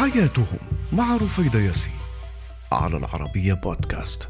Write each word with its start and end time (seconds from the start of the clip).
حياتهم 0.00 0.58
مع 0.92 1.16
رفيدة 1.16 1.58
ياسين 1.58 1.92
على 2.72 2.96
العربية 2.96 3.54
بودكاست. 3.54 4.28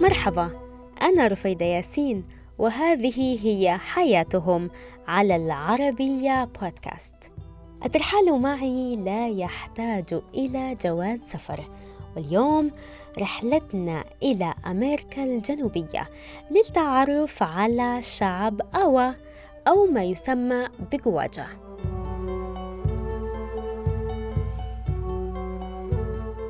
مرحبا 0.00 0.50
أنا 1.02 1.26
رفيدة 1.26 1.66
ياسين 1.66 2.22
وهذه 2.58 3.46
هي 3.46 3.78
حياتهم 3.78 4.70
على 5.08 5.36
العربية 5.36 6.44
بودكاست. 6.44 7.32
الترحال 7.84 8.40
معي 8.40 8.96
لا 8.96 9.28
يحتاج 9.28 10.20
إلى 10.34 10.74
جواز 10.84 11.20
سفر. 11.20 11.89
واليوم 12.16 12.70
رحلتنا 13.18 14.04
إلى 14.22 14.54
أمريكا 14.66 15.24
الجنوبية 15.24 16.08
للتعرف 16.50 17.42
على 17.42 18.02
شعب 18.02 18.60
أوا 18.74 19.12
أو 19.68 19.86
ما 19.86 20.04
يسمى 20.04 20.68
بجواجا 20.92 21.46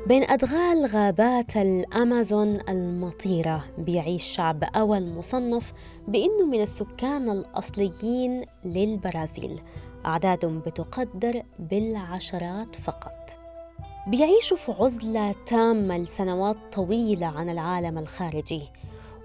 بين 0.07 0.23
أدغال 0.23 0.85
غابات 0.85 1.57
الأمازون 1.57 2.59
المطيرة 2.69 3.63
بيعيش 3.77 4.23
شعب 4.23 4.63
أوا 4.63 4.97
المصنف 4.97 5.73
بأنه 6.07 6.45
من 6.45 6.61
السكان 6.61 7.29
الأصليين 7.29 8.45
للبرازيل 8.65 9.61
أعدادهم 10.05 10.59
بتقدر 10.59 11.43
بالعشرات 11.59 12.75
فقط. 12.75 13.40
بيعيشوا 14.07 14.57
في 14.57 14.71
عزلة 14.79 15.35
تامة 15.45 15.97
لسنوات 15.97 16.57
طويلة 16.71 17.27
عن 17.27 17.49
العالم 17.49 17.97
الخارجي. 17.97 18.61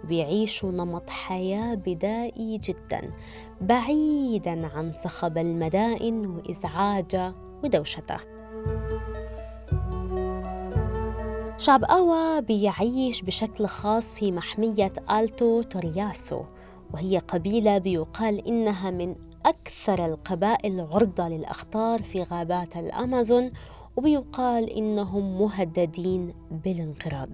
وبيعيشوا 0.05 0.73
نمط 0.73 1.11
حياة 1.11 1.75
بدائي 1.75 2.59
جدا 2.59 3.11
بعيدا 3.61 4.67
عن 4.67 4.93
صخب 4.93 5.39
المدائن 5.39 6.27
وإزعاجها 6.27 7.35
ودوشته 7.65 8.19
شعب 11.59 11.85
أوا 11.85 12.41
بيعيش 12.41 13.23
بشكل 13.23 13.67
خاص 13.67 14.15
في 14.15 14.33
محمية 14.33 14.93
آلتو 15.11 15.63
تورياسو 15.63 16.43
وهي 16.95 17.19
قبيلة 17.19 17.79
بيقال 17.79 18.47
إنها 18.49 18.91
من 18.91 19.15
أكثر 19.47 20.07
القبائل 20.07 20.81
عرضة 20.81 21.29
للأخطار 21.29 22.03
في 22.03 22.23
غابات 22.23 22.77
الأمازون 22.77 23.51
وبيقال 23.97 24.71
إنهم 24.71 25.39
مهددين 25.39 26.35
بالانقراض. 26.51 27.29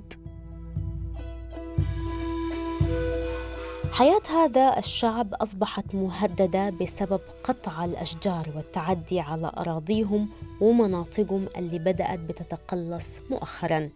حياة 3.92 4.22
هذا 4.30 4.78
الشعب 4.78 5.34
أصبحت 5.34 5.94
مهددة 5.94 6.70
بسبب 6.70 7.20
قطع 7.44 7.84
الأشجار 7.84 8.48
والتعدي 8.56 9.20
على 9.20 9.52
أراضيهم 9.58 10.28
ومناطقهم 10.60 11.46
اللي 11.56 11.78
بدأت 11.78 12.18
بتتقلص 12.18 13.18
مؤخراً. 13.30 13.90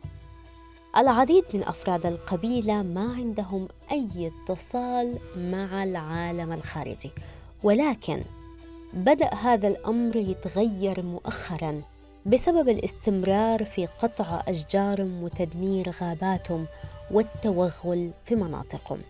العديد 0.96 1.44
من 1.54 1.62
أفراد 1.62 2.06
القبيلة 2.06 2.82
ما 2.82 3.14
عندهم 3.14 3.68
أي 3.92 4.32
اتصال 4.32 5.18
مع 5.36 5.84
العالم 5.84 6.52
الخارجي 6.52 7.10
ولكن 7.62 8.22
بدأ 8.92 9.34
هذا 9.34 9.68
الأمر 9.68 10.16
يتغير 10.16 11.02
مؤخراً. 11.02 11.82
بسبب 12.26 12.68
الاستمرار 12.68 13.64
في 13.64 13.86
قطع 13.86 14.42
أشجارهم 14.48 15.22
وتدمير 15.22 15.90
غاباتهم 15.90 16.66
والتوغل 17.10 18.10
في 18.24 18.34
مناطقهم 18.34 19.00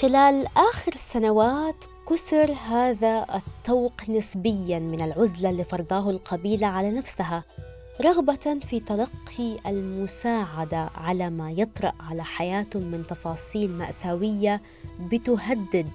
خلال 0.00 0.46
آخر 0.56 0.92
السنوات 0.92 1.84
كسر 2.08 2.52
هذا 2.52 3.26
الطوق 3.34 3.92
نسبيا 4.08 4.78
من 4.78 5.02
العزلة 5.02 5.50
اللي 5.50 5.64
فرضاه 5.64 6.10
القبيلة 6.10 6.66
على 6.66 6.90
نفسها 6.90 7.44
رغبة 8.04 8.58
في 8.62 8.80
تلقي 8.80 9.56
المساعدة 9.66 10.90
على 10.94 11.30
ما 11.30 11.50
يطرأ 11.50 11.92
على 12.00 12.24
حياتهم 12.24 12.82
من 12.82 13.06
تفاصيل 13.06 13.70
مأساوية 13.70 14.60
بتهدد 15.00 15.90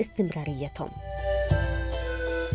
استمراريتهم. 0.00 0.88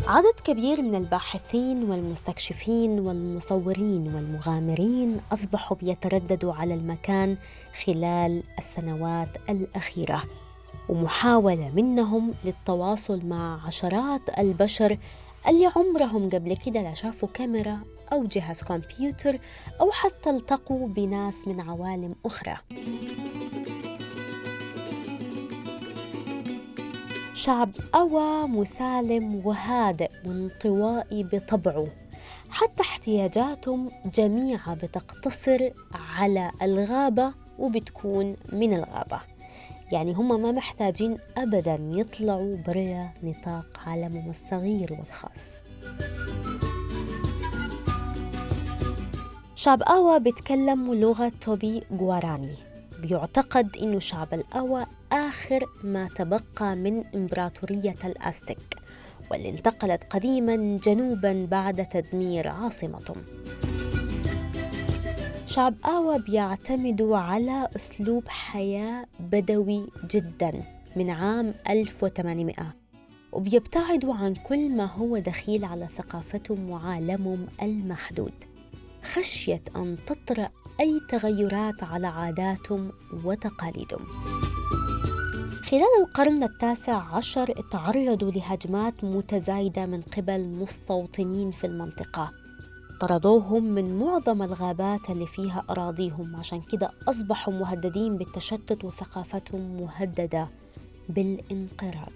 عدد 0.06 0.40
كبير 0.44 0.82
من 0.82 0.94
الباحثين 0.94 1.90
والمستكشفين 1.90 3.00
والمصورين 3.00 4.14
والمغامرين 4.14 5.20
أصبحوا 5.32 5.76
بيترددوا 5.76 6.54
على 6.54 6.74
المكان 6.74 7.36
خلال 7.84 8.42
السنوات 8.58 9.28
الأخيرة 9.48 10.22
ومحاولة 10.88 11.70
منهم 11.74 12.34
للتواصل 12.44 13.26
مع 13.26 13.66
عشرات 13.66 14.38
البشر 14.38 14.98
اللي 15.48 15.70
عمرهم 15.76 16.30
قبل 16.30 16.56
كده 16.56 16.82
لا 16.82 16.94
شافوا 16.94 17.28
كاميرا 17.34 17.78
أو 18.12 18.24
جهاز 18.24 18.62
كمبيوتر 18.62 19.38
أو 19.80 19.90
حتى 19.90 20.30
التقوا 20.30 20.88
بناس 20.88 21.48
من 21.48 21.60
عوالم 21.60 22.14
أخرى. 22.24 22.56
شعب 27.34 27.70
أوى 27.94 28.48
مسالم 28.48 29.46
وهادئ 29.46 30.10
وانطوائي 30.26 31.24
بطبعه. 31.24 31.86
حتى 32.50 32.82
احتياجاتهم 32.82 33.90
جميعها 34.14 34.74
بتقتصر 34.74 35.70
على 35.94 36.50
الغابة 36.62 37.32
وبتكون 37.58 38.36
من 38.52 38.74
الغابة. 38.74 39.20
يعني 39.92 40.12
هم 40.12 40.42
ما 40.42 40.52
محتاجين 40.52 41.18
أبدا 41.36 41.78
يطلعوا 41.94 42.56
برا 42.56 43.10
نطاق 43.22 43.66
عالمهم 43.86 44.30
الصغير 44.30 44.92
والخاص. 44.92 45.44
شعب 49.54 49.82
آوا 49.82 50.18
بيتكلم 50.18 50.94
لغة 50.94 51.32
توبي 51.40 51.82
غواراني. 51.98 52.54
بيعتقد 53.04 53.76
إنه 53.76 53.98
شعب 53.98 54.34
الآوا 54.34 54.84
آخر 55.12 55.64
ما 55.82 56.08
تبقى 56.08 56.76
من 56.76 57.04
إمبراطورية 57.14 57.96
الأستك 58.04 58.76
واللي 59.30 59.50
انتقلت 59.50 60.04
قديما 60.10 60.78
جنوبا 60.84 61.46
بعد 61.50 61.86
تدمير 61.86 62.48
عاصمتهم. 62.48 63.24
شعب 65.46 65.74
آوا 65.84 66.16
بيعتمدوا 66.16 67.16
على 67.16 67.68
أسلوب 67.76 68.28
حياة 68.28 69.06
بدوي 69.20 69.86
جدا 70.10 70.62
من 70.96 71.10
عام 71.10 71.54
1800 71.68 72.54
وبيبتعدوا 73.32 74.14
عن 74.14 74.34
كل 74.34 74.70
ما 74.70 74.84
هو 74.84 75.18
دخيل 75.18 75.64
على 75.64 75.88
ثقافتهم 75.96 76.70
وعالمهم 76.70 77.46
المحدود. 77.62 78.32
خشية 79.02 79.62
أن 79.76 79.96
تطرأ 80.06 80.48
أي 80.80 81.00
تغيرات 81.08 81.82
على 81.82 82.06
عاداتهم 82.06 82.92
وتقاليدهم. 83.24 84.06
خلال 85.70 85.88
القرن 86.00 86.42
التاسع 86.42 87.14
عشر 87.16 87.54
تعرضوا 87.70 88.30
لهجمات 88.30 89.04
متزايدة 89.04 89.86
من 89.86 90.02
قبل 90.02 90.48
مستوطنين 90.48 91.50
في 91.50 91.66
المنطقة. 91.66 92.30
طردوهم 93.00 93.64
من 93.64 93.98
معظم 93.98 94.42
الغابات 94.42 95.10
اللي 95.10 95.26
فيها 95.26 95.64
أراضيهم. 95.70 96.36
عشان 96.36 96.60
كده 96.60 96.90
أصبحوا 97.08 97.54
مهددين 97.54 98.16
بالتشتت 98.16 98.84
وثقافتهم 98.84 99.80
مهددة 99.80 100.48
بالانقراض. 101.08 102.12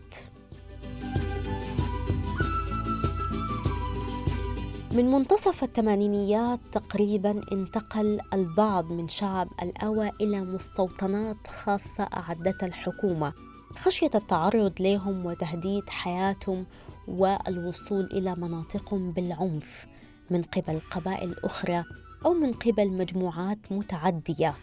من 4.92 5.10
منتصف 5.10 5.64
الثمانينيات 5.64 6.60
تقريبا 6.72 7.40
انتقل 7.52 8.20
البعض 8.32 8.92
من 8.92 9.08
شعب 9.08 9.48
الأوى 9.62 10.10
إلى 10.20 10.40
مستوطنات 10.40 11.46
خاصة 11.46 12.08
أعدتها 12.16 12.66
الحكومة 12.66 13.32
خشية 13.76 14.10
التعرض 14.14 14.72
لهم 14.80 15.26
وتهديد 15.26 15.88
حياتهم 15.88 16.66
والوصول 17.08 18.04
إلى 18.04 18.34
مناطقهم 18.34 19.12
بالعنف 19.12 19.86
من 20.30 20.42
قبل 20.42 20.80
قبائل 20.90 21.34
أخرى 21.44 21.84
أو 22.26 22.34
من 22.34 22.52
قبل 22.52 22.88
مجموعات 22.88 23.58
متعدية 23.70 24.54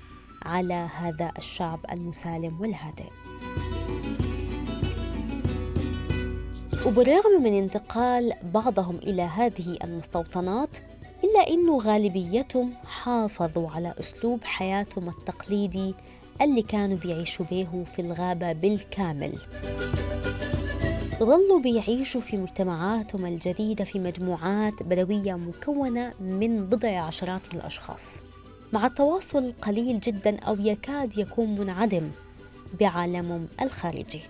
على 0.43 0.73
هذا 0.73 1.31
الشعب 1.37 1.79
المسالم 1.91 2.61
والهادئ. 2.61 3.24
وبالرغم 6.85 7.43
من 7.43 7.53
انتقال 7.53 8.33
بعضهم 8.53 8.95
إلى 8.95 9.21
هذه 9.21 9.77
المستوطنات 9.83 10.69
إلا 11.23 11.49
أن 11.49 11.69
غالبيتهم 11.69 12.73
حافظوا 12.85 13.69
على 13.69 13.93
أسلوب 13.99 14.43
حياتهم 14.43 15.09
التقليدي 15.09 15.95
اللي 16.41 16.61
كانوا 16.61 16.97
بيعيشوا 16.97 17.45
به 17.51 17.83
في 17.95 18.01
الغابة 18.01 18.51
بالكامل. 18.51 19.39
ظلوا 21.19 21.59
بيعيشوا 21.59 22.21
في 22.21 22.37
مجتمعاتهم 22.37 23.25
الجديدة 23.25 23.83
في 23.83 23.99
مجموعات 23.99 24.83
بدوية 24.83 25.33
مكونة 25.33 26.13
من 26.19 26.65
بضع 26.65 26.99
عشرات 26.99 27.41
من 27.53 27.59
الأشخاص. 27.59 28.19
مع 28.73 28.85
التواصل 28.85 29.53
قليل 29.61 29.99
جدا 29.99 30.39
أو 30.39 30.57
يكاد 30.59 31.17
يكون 31.17 31.55
منعدم 31.59 32.09
بعالمهم 32.79 33.47
الخارجي. 33.61 34.21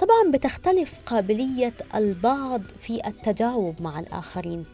طبعا 0.00 0.30
بتختلف 0.32 0.98
قابلية 1.06 1.72
البعض 1.94 2.62
في 2.78 3.06
التجاوب 3.06 3.82
مع 3.82 4.00
الآخرين 4.00 4.64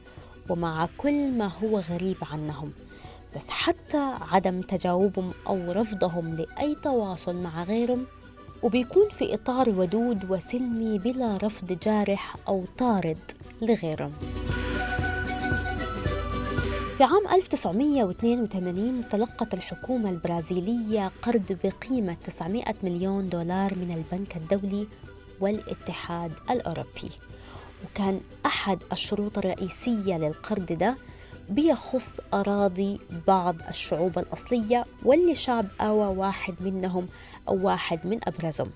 ومع 0.50 0.88
كل 0.98 1.30
ما 1.32 1.50
هو 1.64 1.78
غريب 1.78 2.16
عنهم. 2.32 2.72
بس 3.36 3.46
حتى 3.48 4.12
عدم 4.20 4.60
تجاوبهم 4.60 5.32
أو 5.46 5.72
رفضهم 5.72 6.36
لأي 6.36 6.76
تواصل 6.84 7.36
مع 7.36 7.62
غيرهم 7.64 8.06
وبيكون 8.62 9.08
في 9.08 9.34
إطار 9.34 9.68
ودود 9.70 10.30
وسلمي 10.30 10.98
بلا 10.98 11.38
رفض 11.42 11.78
جارح 11.82 12.36
أو 12.48 12.64
طارد 12.78 13.18
لغيرهم. 13.62 14.12
في 16.98 17.04
عام 17.04 17.28
1982 17.34 19.08
تلقت 19.08 19.54
الحكومة 19.54 20.10
البرازيلية 20.10 21.10
قرض 21.22 21.58
بقيمة 21.64 22.16
900 22.26 22.64
مليون 22.82 23.28
دولار 23.28 23.74
من 23.74 23.90
البنك 24.12 24.36
الدولي 24.36 24.86
والاتحاد 25.42 26.32
الأوروبي. 26.50 27.10
وكان 27.84 28.20
أحد 28.46 28.78
الشروط 28.92 29.38
الرئيسية 29.38 30.18
للقرض 30.18 30.66
ده 30.66 30.96
بيخص 31.48 32.10
أراضي 32.34 33.00
بعض 33.26 33.56
الشعوب 33.68 34.18
الأصلية 34.18 34.84
واللي 35.04 35.34
شعب 35.34 35.66
آوا 35.80 36.06
واحد 36.06 36.54
منهم 36.60 37.08
أو 37.48 37.66
واحد 37.66 38.06
من 38.06 38.18
أبرزهم. 38.28 38.70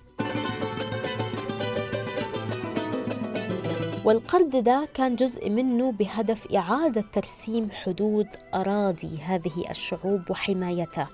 والقرض 4.05 4.57
ده 4.57 4.89
كان 4.95 5.17
جزء 5.17 5.51
منه 5.51 5.93
بهدف 5.93 6.53
إعادة 6.55 7.05
ترسيم 7.13 7.69
حدود 7.71 8.27
أراضي 8.55 9.19
هذه 9.23 9.71
الشعوب 9.71 10.31
وحمايتها 10.31 11.09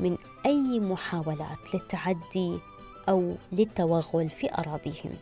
من 0.00 0.16
أي 0.46 0.80
محاولات 0.80 1.74
للتعدي 1.74 2.58
أو 3.08 3.34
للتوغل 3.52 4.28
في 4.28 4.54
أراضيهم 4.54 5.14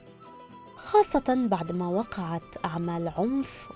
خاصة 0.77 1.49
بعد 1.51 1.73
ما 1.73 1.89
وقعت 1.89 2.65
أعمال 2.65 3.09
عنف 3.09 3.69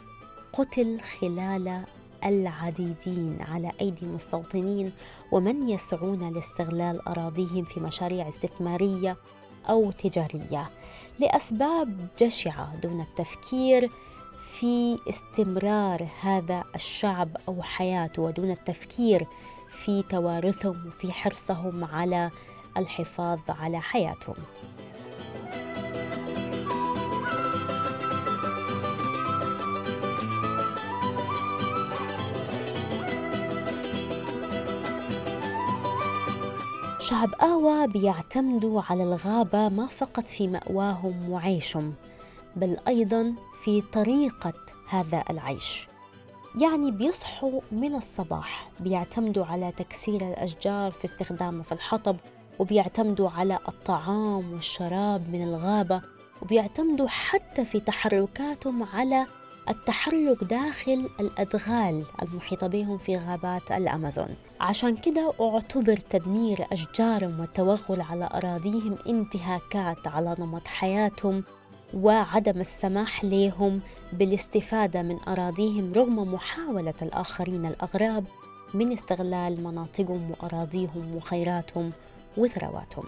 قتل 0.53 1.01
خلال 1.01 1.85
العديدين 2.25 3.39
على 3.41 3.73
أيدي 3.81 4.03
المستوطنين 4.03 4.93
ومن 5.33 5.69
يسعون 5.69 6.33
لاستغلال 6.33 7.09
أراضيهم 7.09 7.65
في 7.65 7.81
مشاريع 7.81 8.29
استثمارية 8.29 9.17
أو 9.69 9.91
تجارية 9.91 10.71
لأسباب 11.19 12.09
جشعة 12.19 12.77
دون 12.77 13.01
التفكير 13.01 13.91
في 14.41 14.99
استمرار 15.09 16.09
هذا 16.21 16.65
الشعب 16.75 17.37
أو 17.49 17.63
حياته 17.63 18.23
ودون 18.23 18.51
التفكير 18.51 19.27
في 19.69 20.03
توارثهم 20.03 20.87
وفي 20.87 21.13
حرصهم 21.13 21.85
على 21.85 22.31
الحفاظ 22.77 23.39
على 23.49 23.81
حياتهم. 23.81 24.37
شعب 37.01 37.35
آوا 37.35 37.87
بيعتمدوا 37.87 38.83
على 38.91 39.03
الغابة 39.03 39.69
ما 39.69 39.87
فقط 39.87 40.29
في 40.29 40.49
مأواهم 40.49 41.31
وعيشهم 41.31 41.95
بل 42.57 42.77
أيضا 42.89 43.35
في 43.65 43.81
طريقة 43.81 44.53
هذا 44.89 45.25
العيش. 45.31 45.89
يعني 46.63 46.91
بيصحوا 46.91 47.61
من 47.73 47.95
الصباح 47.95 48.69
بيعتمدوا 48.81 49.45
على 49.47 49.73
تكسير 49.73 50.21
الأشجار 50.29 50.91
في 50.91 51.05
استخدامه 51.05 51.63
في 51.63 51.73
الحطب 51.73 52.17
وبيعتمدوا 52.61 53.31
على 53.31 53.59
الطعام 53.69 54.53
والشراب 54.53 55.31
من 55.33 55.43
الغابة 55.43 56.03
وبيعتمدوا 56.43 57.09
حتى 57.09 57.65
في 57.65 57.81
تحركاتهم 57.81 58.83
على 58.83 59.27
التحرك 59.69 60.45
داخل 60.45 61.09
الأدغال 61.21 62.05
المحيطة 62.23 62.67
بهم 62.67 62.99
في 62.99 63.17
غابات 63.17 63.73
الأمازون. 63.73 64.29
عشان 64.61 64.97
كده 64.97 65.33
أعتبر 65.41 65.97
تدمير 65.97 66.67
أشجارهم 66.73 67.41
والتوغل 67.41 68.01
على 68.01 68.29
أراضيهم 68.35 68.97
انتهاكات 69.09 70.07
على 70.07 70.37
نمط 70.39 70.67
حياتهم 70.67 71.45
وعدم 71.95 72.61
السماح 72.61 73.25
لهم 73.25 73.81
بالاستفادة 74.13 75.03
من 75.03 75.19
أراضيهم 75.29 75.93
رغم 75.93 76.35
محاولة 76.35 76.95
الآخرين 77.03 77.67
الأغراب 77.67 78.25
من 78.75 78.93
استغلال 78.93 79.65
مناطقهم 79.65 80.31
وأراضيهم 80.31 81.17
وخيراتهم. 81.17 81.93
وثرواتهم. 82.37 83.05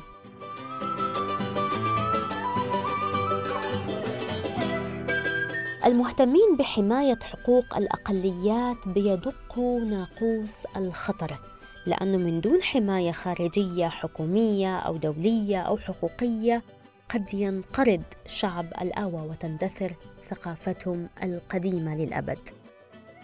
المهتمين 5.84 6.56
بحماية 6.58 7.18
حقوق 7.22 7.76
الأقليات 7.76 8.88
بيدقوا 8.88 9.80
ناقوس 9.80 10.54
الخطر 10.76 11.38
لأنه 11.86 12.18
من 12.18 12.40
دون 12.40 12.62
حماية 12.62 13.12
خارجية 13.12 13.88
حكومية 13.88 14.76
أو 14.76 14.96
دولية 14.96 15.60
أو 15.60 15.78
حقوقية 15.78 16.62
قد 17.08 17.34
ينقرض 17.34 18.02
شعب 18.26 18.66
الآوى 18.82 19.28
وتندثر 19.28 19.94
ثقافتهم 20.28 21.08
القديمة 21.22 21.96
للأبد. 21.96 22.48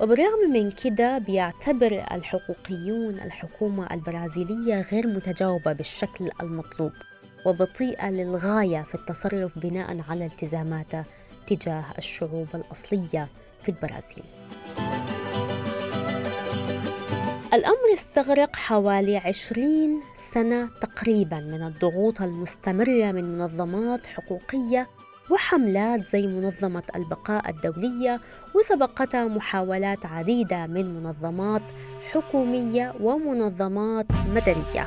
وبالرغم 0.01 0.51
من 0.53 0.71
كده 0.71 1.19
بيعتبر 1.19 2.05
الحقوقيون 2.13 3.15
الحكومة 3.15 3.95
البرازيلية 3.95 4.81
غير 4.81 5.07
متجاوبة 5.07 5.73
بالشكل 5.73 6.29
المطلوب 6.43 6.93
وبطيئة 7.47 8.11
للغاية 8.11 8.83
في 8.83 8.95
التصرف 8.95 9.59
بناء 9.59 9.97
على 10.09 10.27
التزاماتها 10.27 11.05
تجاه 11.47 11.85
الشعوب 11.99 12.47
الأصلية 12.55 13.29
في 13.63 13.69
البرازيل. 13.69 14.25
الأمر 17.55 17.93
استغرق 17.95 18.57
حوالي 18.57 19.17
عشرين 19.17 20.01
سنة 20.15 20.69
تقريبا 20.81 21.41
من 21.41 21.63
الضغوط 21.63 22.23
المستمرة 22.23 23.13
من 23.13 23.39
منظمات 23.39 24.07
حقوقية 24.07 24.89
وحملات 25.31 26.09
زي 26.09 26.27
منظمة 26.27 26.83
البقاء 26.97 27.51
الدولية 27.51 28.21
وسبقتها 28.55 29.25
محاولات 29.25 30.07
عديدة 30.07 30.67
من 30.67 30.95
منظمات 31.03 31.63
حكومية 32.13 32.95
ومنظمات 33.01 34.07
مدنية. 34.35 34.87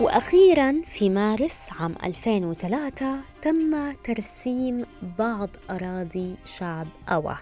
وأخيرا 0.00 0.82
في 0.86 1.10
مارس 1.10 1.60
عام 1.80 1.94
2003 2.04 3.16
تم 3.42 3.92
ترسيم 4.04 4.86
بعض 5.18 5.48
أراضي 5.70 6.34
شعب 6.44 6.86
أوا 7.08 7.32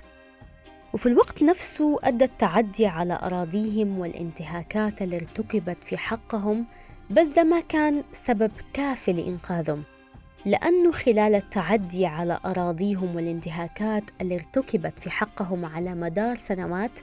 وفي 0.95 1.07
الوقت 1.07 1.43
نفسه 1.43 1.99
أدى 2.03 2.25
التعدي 2.25 2.87
على 2.87 3.19
أراضيهم 3.23 3.99
والانتهاكات 3.99 5.03
اللي 5.03 5.17
ارتكبت 5.17 5.85
في 5.85 5.97
حقهم 5.97 6.67
بس 7.11 7.27
ده 7.27 7.45
ما 7.45 7.61
كان 7.61 8.03
سبب 8.13 8.51
كافي 8.73 9.13
لإنقاذهم. 9.13 9.83
لأنه 10.45 10.93
خلال 10.93 11.35
التعدي 11.35 12.07
على 12.07 12.39
أراضيهم 12.45 13.17
والانتهاكات 13.17 14.05
اللي 14.21 14.35
ارتكبت 14.35 14.99
في 14.99 15.11
حقهم 15.11 15.65
على 15.65 15.95
مدار 15.95 16.37
سنوات 16.37 17.01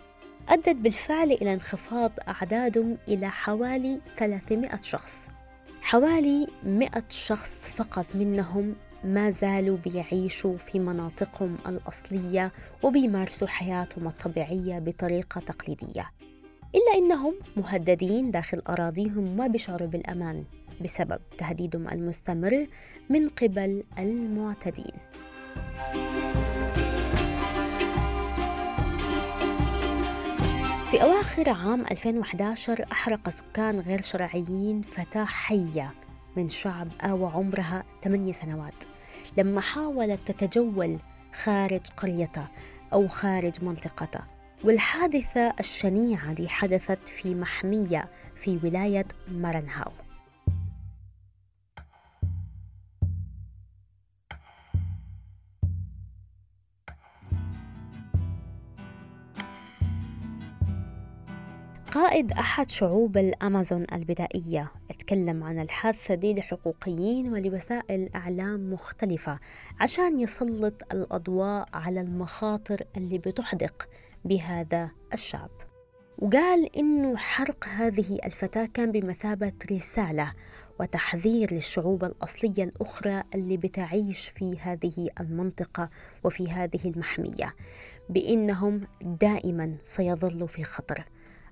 أدت 0.49 0.69
بالفعل 0.75 1.31
إلى 1.31 1.53
انخفاض 1.53 2.11
أعدادهم 2.27 2.97
إلى 3.07 3.29
حوالي 3.29 4.01
300 4.17 4.81
شخص. 4.81 5.29
حوالي 5.83 6.47
100 6.63 6.89
شخص 7.09 7.71
فقط 7.75 8.05
منهم 8.15 8.75
ما 9.03 9.29
زالوا 9.29 9.77
بيعيشوا 9.77 10.57
في 10.57 10.79
مناطقهم 10.79 11.57
الأصلية 11.67 12.51
وبيمارسوا 12.83 13.47
حياتهم 13.47 14.07
الطبيعية 14.07 14.79
بطريقة 14.79 15.41
تقليدية. 15.41 16.11
إلا 16.75 16.97
أنهم 16.97 17.35
مهددين 17.57 18.31
داخل 18.31 18.61
أراضيهم 18.69 19.27
وما 19.27 19.47
بيشعروا 19.47 19.87
بالأمان 19.87 20.43
بسبب 20.81 21.19
تهديدهم 21.37 21.89
المستمر 21.89 22.67
من 23.09 23.29
قبل 23.29 23.83
المعتدين. 23.99 24.93
في 30.93 31.03
أواخر 31.03 31.50
عام 31.50 31.81
2011 31.81 32.85
أحرق 32.91 33.29
سكان 33.29 33.79
غير 33.79 34.01
شرعيين 34.01 34.81
فتاة 34.81 35.25
حية 35.25 35.93
من 36.38 36.50
شعب 36.50 36.88
آوى 37.01 37.31
عمرها 37.31 37.83
8 38.03 38.31
سنوات. 38.31 38.83
لما 39.38 39.62
حاولت 39.62 40.31
تتجول 40.31 41.00
خارج 41.43 41.81
قريتها 41.97 42.47
أو 42.93 43.07
خارج 43.07 43.63
منطقتها 43.63 44.27
والحادثة 44.63 45.53
الشنيعة 45.59 46.31
اللي 46.31 46.50
حدثت 46.50 47.07
في 47.07 47.35
محمية 47.35 48.09
في 48.35 48.59
ولاية 48.63 49.05
مارنهاو 49.27 49.91
قائد 61.93 62.31
أحد 62.31 62.69
شعوب 62.69 63.17
الأمازون 63.17 63.85
البدائية. 63.93 64.71
اتكلم 64.89 65.43
عن 65.43 65.59
الحادثة 65.59 66.15
دي 66.15 66.33
لحقوقيين 66.33 67.33
ولوسائل 67.33 68.09
إعلام 68.15 68.73
مختلفة 68.73 69.39
عشان 69.79 70.19
يسلط 70.19 70.81
الأضواء 70.91 71.69
على 71.73 72.01
المخاطر 72.01 72.81
اللي 72.97 73.17
بتحدق 73.17 73.89
بهذا 74.25 74.89
الشعب. 75.13 75.50
وقال 76.17 76.77
إنه 76.77 77.15
حرق 77.17 77.65
هذه 77.67 78.19
الفتاة 78.25 78.65
كان 78.65 78.91
بمثابة 78.91 79.53
رسالة 79.71 80.33
وتحذير 80.79 81.53
للشعوب 81.53 82.03
الأصلية 82.03 82.63
الأخرى 82.63 83.23
اللي 83.35 83.57
بتعيش 83.57 84.27
في 84.27 84.59
هذه 84.59 85.09
المنطقة 85.19 85.89
وفي 86.23 86.51
هذه 86.51 86.91
المحمية 86.95 87.55
بإنهم 88.09 88.88
دائما 89.01 89.77
سيظلوا 89.83 90.47
في 90.47 90.63
خطر. 90.63 91.05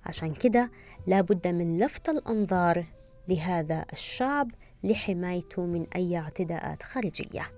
عشان 0.06 0.34
كده 0.34 0.72
لابد 1.08 1.48
من 1.48 1.80
لفت 1.80 2.10
الأنظار 2.10 2.86
لهذا 3.28 3.86
الشعب 3.94 4.52
لحمايته 4.84 5.66
من 5.66 5.86
أي 5.96 6.18
اعتداءات 6.18 6.84
خارجية. 6.84 7.52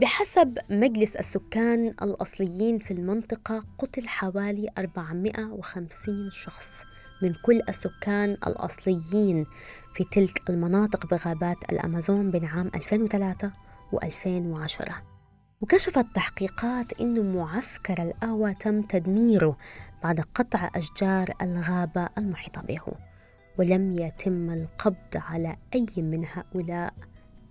بحسب 0.00 0.58
مجلس 0.70 1.16
السكان 1.16 1.88
الأصليين 2.02 2.78
في 2.78 2.90
المنطقة 2.90 3.64
قتل 3.78 4.08
حوالي 4.08 4.68
450 4.78 6.30
شخص 6.30 6.82
من 7.22 7.34
كل 7.42 7.60
السكان 7.68 8.30
الأصليين 8.30 9.46
في 9.92 10.04
تلك 10.04 10.50
المناطق 10.50 11.06
بغابات 11.06 11.56
الأمازون 11.72 12.30
بين 12.30 12.44
عام 12.44 12.70
2003 12.74 13.52
و2010 13.94 15.17
وكشفت 15.60 16.06
تحقيقات 16.14 17.00
أن 17.00 17.36
معسكر 17.36 18.02
الأوا 18.02 18.52
تم 18.52 18.82
تدميره 18.82 19.56
بعد 20.02 20.20
قطع 20.20 20.70
أشجار 20.74 21.24
الغابة 21.42 22.08
المحيطة 22.18 22.62
به 22.62 22.80
ولم 23.58 23.92
يتم 23.92 24.50
القبض 24.50 25.14
على 25.14 25.56
أي 25.74 25.86
من 26.02 26.24
هؤلاء 26.32 26.94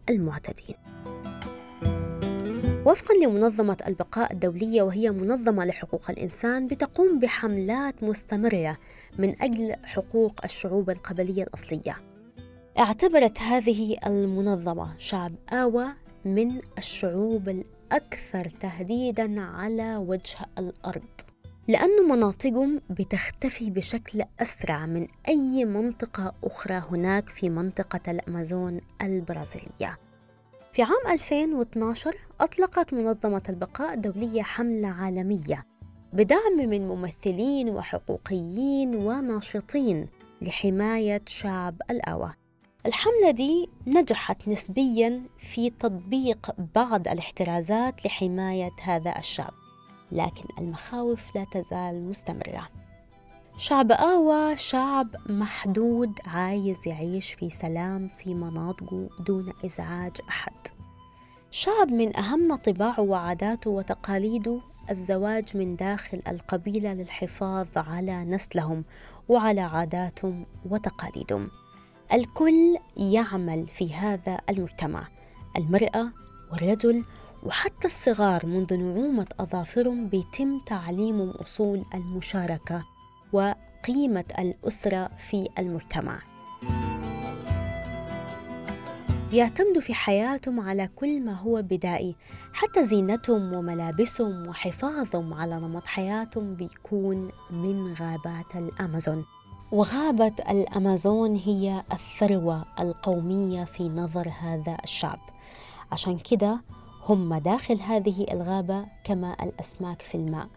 المعتدين. 0.09 0.75
وفقا 2.85 3.13
لمنظمة 3.23 3.77
البقاء 3.87 4.33
الدولية 4.33 4.81
وهي 4.81 5.11
منظمة 5.11 5.65
لحقوق 5.65 6.09
الإنسان 6.09 6.67
بتقوم 6.67 7.19
بحملات 7.19 8.03
مستمرة 8.03 8.77
من 9.17 9.41
أجل 9.41 9.75
حقوق 9.83 10.33
الشعوب 10.43 10.89
القبلية 10.89 11.43
الأصلية. 11.43 11.97
اعتبرت 12.79 13.39
هذه 13.41 13.97
المنظمة 14.05 14.97
شعب 14.97 15.33
آوا 15.49 15.85
من 16.25 16.61
الشعوب 16.77 17.63
الأكثر 17.88 18.50
تهديداً 18.50 19.41
على 19.41 19.96
وجه 20.00 20.38
الأرض 20.58 21.03
لأن 21.67 22.10
مناطقهم 22.10 22.82
بتختفي 22.89 23.70
بشكل 23.70 24.24
أسرع 24.39 24.86
من 24.86 25.08
أي 25.27 25.65
منطقة 25.65 26.34
أخرى 26.44 26.82
هناك 26.91 27.29
في 27.29 27.50
منطقة 27.50 28.12
الأمازون 28.12 28.79
البرازيلية. 29.01 29.98
في 30.74 30.82
عام 30.82 31.13
2012 31.13 32.15
أطلقت 32.41 32.94
منظمة 32.94 33.44
البقاء 33.50 33.94
الدولية 33.94 34.41
حملة 34.41 34.88
عالمية 34.88 35.65
بدعم 36.13 36.58
من 36.58 36.88
ممثلين 36.88 37.70
وحقوقيين 37.70 38.96
وناشطين 38.96 40.06
لحماية 40.41 41.22
شعب 41.25 41.82
الأوى. 41.89 42.34
الحملة 42.86 43.31
دي 43.31 43.69
نجحت 43.88 44.48
نسبيا 44.48 45.22
في 45.38 45.69
تطبيق 45.69 46.51
بعض 46.75 47.07
الاحترازات 47.07 48.05
لحماية 48.05 48.72
هذا 48.84 49.17
الشعب 49.19 49.53
لكن 50.12 50.46
المخاوف 50.60 51.36
لا 51.36 51.46
تزال 51.51 52.10
مستمرة. 52.10 52.69
شعب 53.57 53.91
آوا 53.91 54.55
شعب 54.55 55.07
محدود 55.29 56.19
عايز 56.25 56.77
يعيش 56.88 57.34
في 57.34 57.50
سلام 57.50 58.07
في 58.07 58.34
مناطقه 58.34 59.10
دون 59.19 59.53
إزعاج 59.65 60.17
أحد. 60.29 60.67
شعب 61.51 61.88
من 61.88 62.17
أهم 62.17 62.55
طباعه 62.55 63.01
وعاداته 63.01 63.69
وتقاليده 63.69 64.60
الزواج 64.89 65.57
من 65.57 65.75
داخل 65.75 66.22
القبيلة 66.27 66.93
للحفاظ 66.93 67.67
على 67.75 68.25
نسلهم 68.25 68.84
وعلى 69.29 69.62
عاداتهم 69.62 70.46
وتقاليدهم. 70.69 71.50
الكل 72.13 72.77
يعمل 72.97 73.67
في 73.67 73.93
هذا 73.93 74.39
المجتمع. 74.49 75.07
المرأة 75.57 76.11
والرجل 76.51 77.03
وحتى 77.43 77.87
الصغار 77.87 78.45
منذ 78.45 78.73
نعومة 78.77 79.27
أظافرهم 79.39 80.07
بيتم 80.07 80.59
تعليمهم 80.65 81.29
أصول 81.29 81.85
المشاركة 81.93 82.85
وقيمة 83.33 84.25
الأسرة 84.39 85.07
في 85.07 85.49
المجتمع. 85.59 86.19
بيعتمدوا 89.31 89.81
في 89.81 89.93
حياتهم 89.93 90.59
على 90.59 90.89
كل 90.95 91.21
ما 91.21 91.33
هو 91.33 91.61
بدائي 91.61 92.15
حتى 92.53 92.83
زينتهم 92.83 93.53
وملابسهم 93.53 94.47
وحفاظهم 94.47 95.33
على 95.33 95.55
نمط 95.55 95.85
حياتهم 95.85 96.55
بيكون 96.55 97.31
من 97.51 97.93
غابات 97.93 98.55
الأمازون. 98.55 99.25
وغابة 99.71 100.33
الأمازون 100.50 101.36
هي 101.36 101.83
الثروة 101.93 102.65
القومية 102.79 103.63
في 103.63 103.89
نظر 103.89 104.31
هذا 104.41 104.77
الشعب. 104.83 105.19
عشان 105.91 106.17
كده 106.19 106.62
هم 107.05 107.36
داخل 107.36 107.81
هذه 107.81 108.25
الغابة 108.31 108.86
كما 109.03 109.36
الأسماك 109.43 110.01
في 110.01 110.15
الماء. 110.15 110.47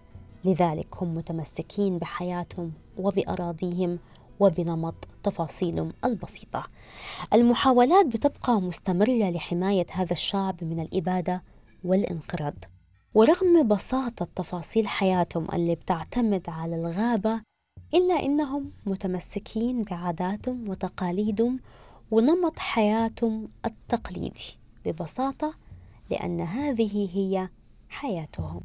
لذلك 0.44 1.02
هم 1.02 1.14
متمسكين 1.14 1.98
بحياتهم 1.98 2.72
وبأراضيهم 2.96 3.98
وبنمط 4.40 4.94
تفاصيلهم 5.22 5.92
البسيطة. 6.04 6.66
المحاولات 7.32 8.06
بتبقى 8.06 8.60
مستمرة 8.60 9.30
لحماية 9.30 9.86
هذا 9.92 10.12
الشعب 10.12 10.64
من 10.64 10.80
الإبادة 10.80 11.42
والانقراض. 11.84 12.54
ورغم 13.14 13.68
بساطة 13.68 14.28
تفاصيل 14.36 14.88
حياتهم 14.88 15.46
اللي 15.54 15.74
بتعتمد 15.74 16.48
على 16.48 16.76
الغابة 16.76 17.49
إلا 17.94 18.14
إنهم 18.14 18.70
متمسكين 18.86 19.82
بعاداتهم 19.82 20.68
وتقاليدهم 20.68 21.60
ونمط 22.10 22.58
حياتهم 22.58 23.48
التقليدي 23.64 24.58
ببساطة 24.84 25.54
لأن 26.10 26.40
هذه 26.40 27.08
هي 27.12 27.48
حياتهم. 27.88 28.60